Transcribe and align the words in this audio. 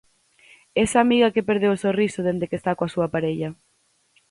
Esa 0.83 0.97
amiga 1.05 1.33
que 1.33 1.47
perdeu 1.49 1.71
o 1.73 1.81
sorriso 1.85 2.19
dende 2.27 2.49
que 2.49 2.57
está 2.59 2.71
coa 2.77 2.93
súa 2.93 3.11
parella. 3.13 3.49